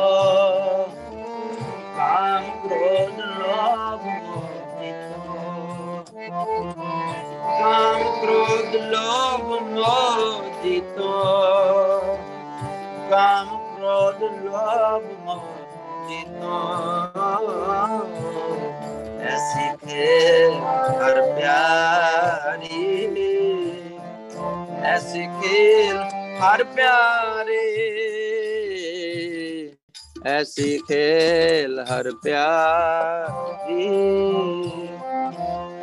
काम 1.96 2.44
क्रोध 2.60 3.18
लोभ 3.40 4.06
काम 7.56 8.04
क्रोध 8.20 8.76
लोभ 8.94 9.50
मोदित 9.72 10.94
काम 13.10 13.56
ক্রোধ 13.74 14.22
লোভ 14.46 15.10
মোহিত 15.26 16.42
শিখে 19.48 20.17
ऐसे 24.98 25.26
खेल 25.26 25.96
हर 26.42 26.62
प्यारे। 26.62 27.62
ऐसी 30.26 30.78
खेल 30.78 31.84
हर 31.88 32.10
प्यारे। 32.10 33.86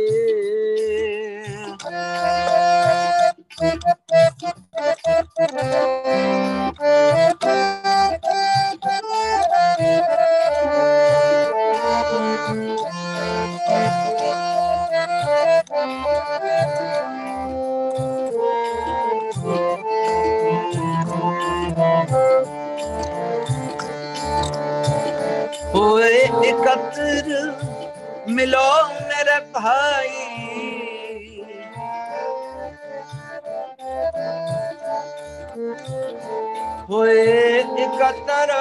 ਹੋਏ 25.75 26.21
ਇਕੱਤਰ, 26.45 27.27
ਮਿਲੋ 28.29 28.69
ਮੇਰੇ 29.01 29.39
ਭਾਈ। 29.53 30.25
ਹੋਏ 36.89 37.59
ਇਕੱਤਰ, 37.79 38.53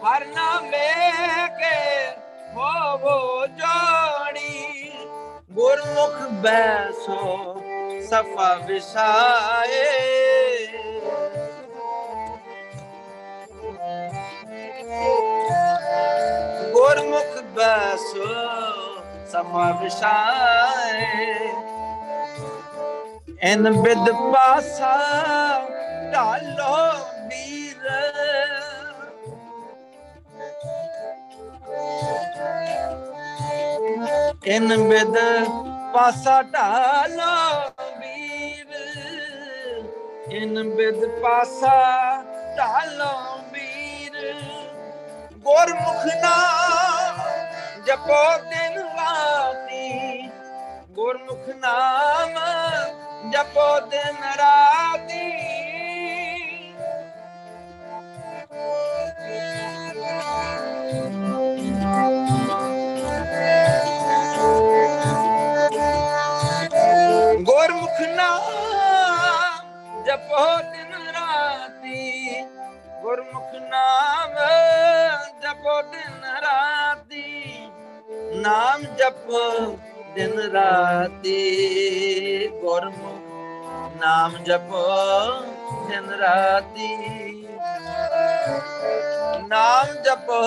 ਹਰ 0.05 0.27
ਨਾਮੇ 0.27 0.89
ਕੇ 1.59 2.07
ਹੋਵੋ 2.55 3.47
ਜੋੜੀ। 3.47 4.93
ਗੁਰਮੁਖ 5.51 6.29
ਬੈਸੋ 6.31 7.61
ਸਫਾ 8.11 8.55
ਵਿਸਾਏ 8.55 10.16
beso 17.57 18.33
sama 19.33 19.67
vishaye 19.81 21.33
in 23.51 23.63
bid 23.83 24.05
pasa 24.33 24.95
dalo 26.13 26.77
mir 27.29 27.81
in 34.55 34.69
bid 34.91 35.17
pasa 35.95 36.37
dalo 36.55 37.37
mir 38.01 38.71
in 40.41 40.55
bid 40.77 41.01
pasa 41.25 41.79
dalo 42.61 43.13
mir 43.53 43.77
ਗੁਰਮੁਖ 45.47 46.05
ਨਾਮ 46.23 46.86
ਜਪੋ 47.87 48.39
ਦਿਨ 48.39 48.79
ਰਾਤੀ। 48.79 50.29
ਗੁਰਮੁਖ 50.91 51.49
ਨਾਮ 51.49 52.35
ਜਪੋ 53.31 53.81
ਦਿਨ 53.81 54.17
ਰਾਤੀ। 54.37 55.27
ਗੁਰਮੁਖ 67.43 68.01
ਨਾਮ 68.01 68.43
ਜਪੋ 70.05 70.47
ਨਾਮ 78.37 78.83
ਜਪੋ 78.83 79.79
ਦਿਨ 80.15 80.39
ਰਾਤੀ 80.39 81.39
ਗੁਰਮੁਖ। 82.49 84.01
ਨਾਮ 84.01 84.37
ਜਪੋ 84.45 84.83
ਦਿਨ 85.89 86.11
ਰਾਤੀ। 86.11 86.89
ਨਾਮ 89.49 89.87
ਜਪੋ 90.03 90.41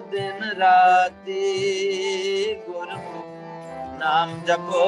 ਦਿਨ 0.00 0.44
ਰਾਤੀ 0.58 1.40
ਗੁਰਮੁਖ। 2.68 3.26
ਨਾਮ 3.98 4.40
ਜਪੋ 4.46 4.86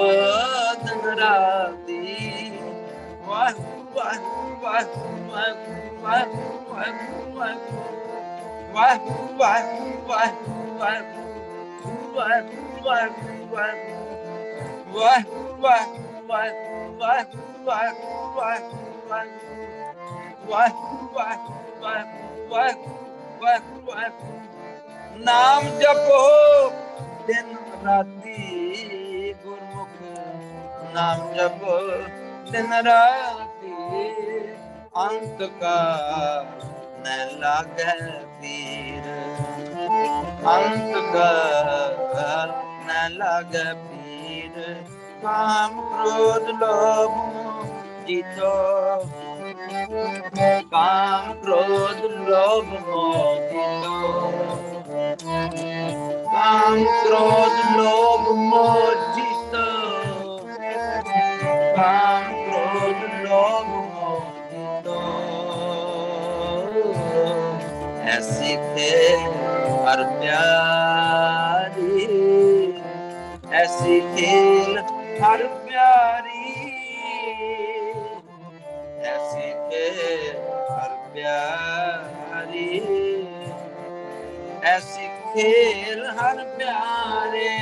ਦਿਨ 0.84 1.18
ਰਾਤੀ। 1.18 2.52
ਵਾਹ 3.26 3.52
ਵਾਹ 3.94 4.14
ਵਾਹ 4.62 4.62
ਵਾਹ 4.62 4.84
ਵਾਹ 5.30 5.54
ਵਾਹ 6.00 6.02
ਵਾਹ 6.02 6.24
ਵਾਹ 6.24 6.24
ਵਾਹ 6.24 6.26
ਵਾਹਿਗੁਰੂ 6.74 6.74
ਵਾਹਿਗੁਰੂ 6.74 7.34
ਵਾਹਿਗੁਰੂ 7.34 7.34
ਵਾਹਿਗੁਰੂ 7.34 7.36
ਵਾਹਿਗੁਰੂ 8.72 9.36
ਵਾਹਿਗੁਰੂ 9.36 9.36
ਵਾਹਿਗੁਰੂ 9.36 10.06
ਵਾਹਿਗੁਰੂ 10.08 10.78
ਵਾਹਿਗੁਰੂ। 10.78 11.25
ਨਾਮ 25.18 25.64
ਜਪੋ 25.78 26.20
ਦਿਨ 27.26 27.56
ਰਾਤੀ 27.84 29.32
ਗੁਰਮੁਖ। 29.44 30.02
ਨਾਮ 30.94 31.32
ਜਪੋ 31.34 31.78
ਦਿਨ 32.50 32.72
ਰਾਤੀ 32.72 33.74
ਅੰਤ 34.96 35.42
ਕਾ 35.60 35.78
ਨ 37.00 37.26
ਲਾਗੈ 37.38 37.94
ਪੀਰ। 38.40 39.25
अंधकार 40.52 41.68
न 42.86 43.08
लग 43.12 43.52
पीर 43.82 44.56
काम 45.24 45.80
क्रोध 45.90 46.48
लोभ 46.62 47.14
जितो 48.08 48.54
काम 50.72 51.32
क्रोध 51.42 52.02
लोभ 52.28 52.72
मोहित 52.88 53.86
काम 56.34 56.84
क्रोध 57.02 57.56
लोभ 57.76 58.28
मोहित 58.38 59.56
काम 61.76 62.24
क्रोध 62.44 63.00
लोभ 63.26 63.68
मोहित 63.94 64.88
ऐसी 68.16 68.56
ਹਰ 69.86 70.02
ਪਿਆਰੀ 70.20 72.04
ਐਸੀ 73.52 74.00
ਖੇਲ 74.16 74.78
ਹਰ 75.22 75.44
ਪਿਆਰੀ 75.66 76.72
ਐਸੀ 79.04 79.52
ਖੇਲ 79.70 80.40
ਹਰ 80.70 80.96
ਪਿਆਰੀ 81.14 82.80
ਐਸੀ 84.64 85.06
ਖੇਲ 85.34 86.04
ਹਰ 86.12 86.44
ਪਿਆਰੇ। 86.58 87.52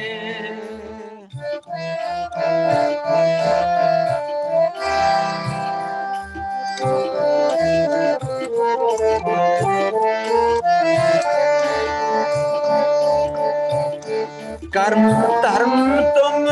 ਕਰਮ 14.85 15.13
ਧਰਮ 15.43 16.01
ਤੁਮ 16.15 16.47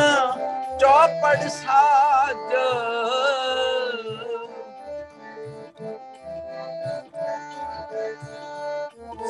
ਚੌਪੜ 0.81 1.49
ਸਾਜ। 1.49 2.53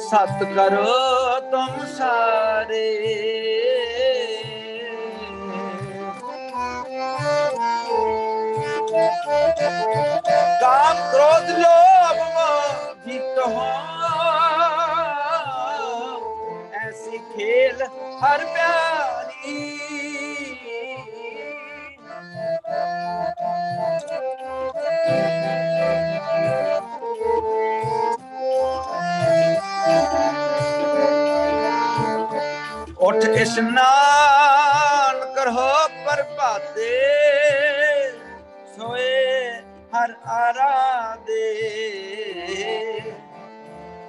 ਸਤ 0.05 0.45
ਕਰੋ 0.55 1.41
ਤੁਮ 1.51 1.85
ਸਾਰੇ। 1.99 2.87
ਕਾਮ 10.61 10.97
ਕ੍ਰੋਧ 11.13 11.51
ਲੋਭ 11.59 12.19
ਮੋਹ 12.35 12.95
ਜਿਤ 13.07 13.39
ਹੋ 13.39 14.02
ਖੇਲ 17.37 17.83
ਹਰ 18.23 18.45
ਪਿਆਰੀ। 18.47 19.61
ਉਠ 33.07 33.25
ਇਸ਼ਨਾਨ 33.25 35.17
ਕਰੋ 35.37 35.71
ਪ੍ਰਭਾਤੇ 36.05 36.91
ਸੋਏ 38.77 39.17
ਹਰ 39.95 40.15
ਆਰਾਦੇ 40.33 41.49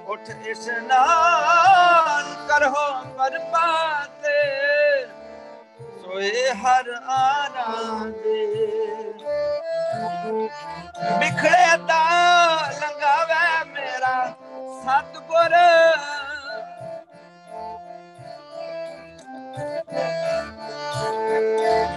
ਉਠ 0.08 0.30
ਇਸ਼ਨਾਨ 0.46 2.24
ਕਰੋ 2.48 2.84
ਪ੍ਰਭਾਤੇ 3.24 4.40
ਸੋਏ 6.00 6.50
ਹਰ 6.54 6.88
ਆਰਾਦੇ 7.10 8.42
ਬਿਖੜੇ 11.20 11.76
ਦਾ 11.88 12.02
ਲੰਗਾਵੇ 12.80 13.64
ਮੇਰਾ 13.70 14.12
ਸਤਗੁਰ। 14.82 15.56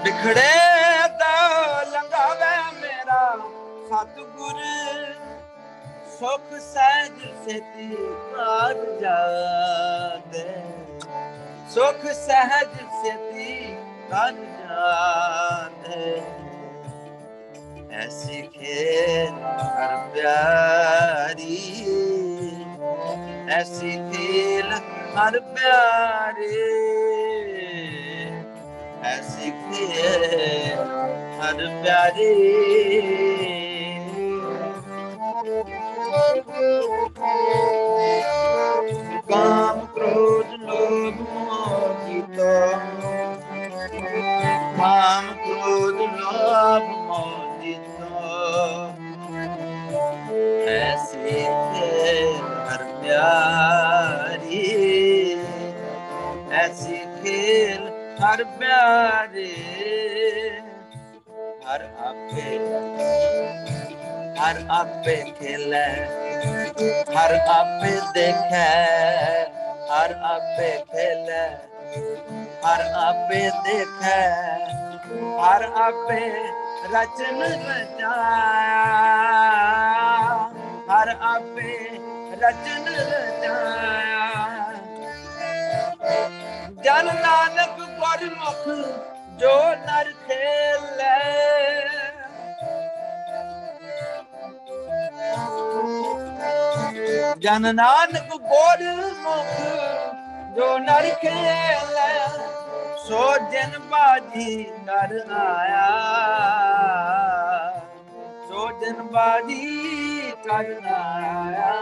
ਬਿਖੜੇ 0.03 0.47
ਦਾ 1.19 1.83
ਲੰਗਾਵੇ 1.91 2.55
ਮੇਰਾ 2.81 3.21
ਸਤਗੁਰ। 3.89 4.63
ਸੁਖ 6.19 6.59
ਸਹਿਜ 6.73 7.21
ਸੇਤੀ 7.45 7.95
ਕਾਰ 8.33 8.73
ਜਾਦੇ 9.01 10.45
ਸੁਖ 11.77 12.05
ਸਹਿਜ 12.11 12.69
ਸੇਤੀ 13.01 13.75
ਕਾਰ 14.11 14.33
ਜਾਦੇ 14.61 16.21
ਐਸੀ 17.95 18.41
ਖੇਲ 18.53 19.35
ਹਰ 19.75 19.93
ਪਿਆਰੀ, 20.13 21.57
ਐਸੀ 23.49 23.91
ਖੇਲ 24.11 24.73
ਹਰ 25.17 25.39
ਪਿਆਰੇ। 25.39 26.63
ਐਸੀ 29.11 29.51
ਖੇਲ 29.51 30.83
ਹਰ 31.41 31.65
ਪਿਆਰੇ। 31.83 32.33
ਕਾਮ 39.29 39.85
ਕ੍ਰੋਧ 39.95 40.36
हर 58.21 58.43
प्यारे 58.59 59.45
हर 61.65 61.83
आपे 62.07 62.47
हर 64.39 64.57
आपे 64.77 65.15
खेले 65.39 65.83
हर 67.17 67.35
आपे 67.57 67.93
देखे 68.17 68.65
हर 69.91 70.13
आपे 70.31 70.71
खेले 70.91 71.39
हर 72.65 72.81
आपे 73.05 73.41
देखे 73.67 74.86
ਹਰ 75.15 75.63
ਆਪੇ 75.63 76.19
ਦੇਖੈ 76.91 76.91
ਹਰ 76.91 76.91
ਆਪੇ 76.91 76.91
ਰਚਨ 76.93 77.43
ਰਚਾਇਆ। 77.43 78.81
ਹਰ 80.89 81.15
ਆਪੇ 81.21 81.89
ਰਚਨ 82.41 82.85
ਰਚਾਇਆ। 82.87 84.73
ਜਨ 86.71 87.05
ਨਾਨਕ 87.05 87.79
ਗੁਰਮੁਖ 87.79 88.67
ਜੋ 89.39 89.75
ਨਰ 89.75 90.11
ਖੇਲੇ। 90.27 91.17
ਜਨ 97.39 97.75
ਨਾਨਕ 97.75 98.35
ਗੁਰਮੁਖ 98.35 99.59
ਜੋ 100.55 100.77
ਨਰ 100.77 101.09
ਖੇਲੇ। 101.09 102.56
ਸੋ 103.07 103.37
ਜਨ 103.51 103.79
ਬਾਜੀ 103.79 104.71
ਨਰ 104.85 105.33
ਆਇਆ। 105.33 105.87
ਸੋ 108.49 108.71
ਜਨ 108.79 109.01
ਬਾਜੀ 109.03 110.33
ਕਰ 110.45 110.65
ਆਇਆ। 110.91 111.73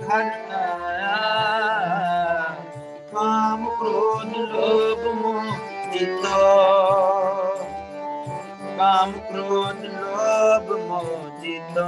ਕਰ 0.09 0.55
ਆਇਆ। 0.55 1.17
ਕਾਮ 3.13 3.71
ਕ੍ਰੋਧ 3.71 4.37
ਲੋਭ 4.37 5.15
ਮੋਹ 5.15 5.45
ਜਿਤੋ। 5.93 6.55
ਕਾਮ 8.79 9.13
ਕ੍ਰੋਧ 9.13 9.85
ਲੋਭ 9.85 10.81
ਮੋਹ 10.81 11.34
ਜਿਤੋ 11.75 11.87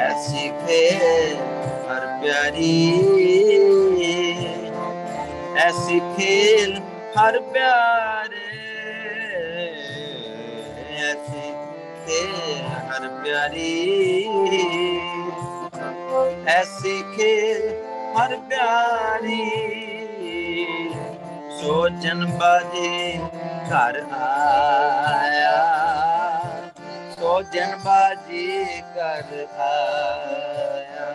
ਐਸੀ 0.00 0.48
ਖੇਲ 0.60 1.36
ਹਰ 1.88 2.06
ਪਿਆਰੀ, 2.20 2.74
ਐਸੀ 5.64 5.98
ਖੇਲ 6.16 6.76
ਹਰ 7.16 7.38
ਪਿਆਰੇ, 7.52 8.44
ਐਸੀ 11.02 11.52
ਖੇਲ 12.06 12.66
ਹਰ 12.90 13.08
ਪਿਆਰੀ, 13.22 14.28
ਐਸੀ 16.50 17.02
ਖੇਲ 17.16 17.68
ਹਰ 18.18 18.36
ਪਿਆਰੀ। 18.48 19.42
ਸੋਚਨ 21.60 22.24
ਬਾਜੇ 22.38 23.18
ਘਰ 23.70 24.02
ਆਇਆ। 24.12 25.54
ਸੋਚਨ 27.26 27.70
ਬਾਜੇ 27.84 28.64
ਘਰ 28.96 29.46
ਆਇਆ। 29.60 31.06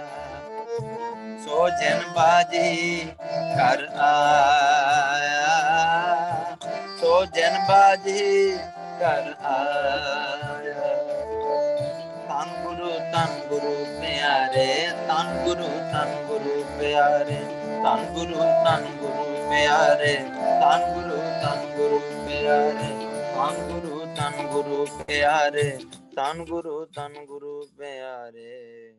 ਸੋਚਨ 1.44 2.02
ਬਾਜੇ 2.16 2.66
ਕਰ 3.58 3.84
ਆਇਆ। 3.98 5.54
ਸੋਚਨ 7.02 7.56
ਬਾਜੇ 7.70 8.58
ਕਰ 9.00 9.32
ਆਇਆ। 9.44 10.90
ਤਨ 12.28 12.52
ਗੁਰੂ 12.64 12.92
ਤਨ 13.14 13.40
ਗੁਰੂ 13.50 13.74
ਪਿਆਰੇ 14.02 14.68
ਤਨ 15.08 15.34
ਗੁਰੂ 15.46 15.70
ਤਨ 15.94 16.14
ਗੁਰੂ 16.28 16.64
ਪਿਆਰੇ 16.80 17.40
ਤਨ 17.84 18.06
ਗੁਰੂ 18.14 18.42
ਤਨ 18.66 18.86
ਗੁਰੂ 19.00 19.50
ਪਿਆਰੇ 19.50 20.14
ਤਨ 20.62 20.86
ਗੁਰੂ 20.94 21.18
ਤਨ 21.44 21.66
ਗੁਰੂ 21.78 22.00
ਪਿਆਰੇ 22.28 22.86
ਤਨ 23.34 23.64
ਗੁਰੂ 23.72 24.06
ਤਨ 24.16 24.48
ਗੁਰੂ 24.48 24.86
ਪਿਆਰੇ। 25.08 25.80
ਤਨ 26.16 26.46
ਗੁਰੂ 26.46 26.86
ਤਨ 26.86 27.26
ਗੁਰੂ 27.26 27.68
ਪਿਆਰੇ। 27.78 28.94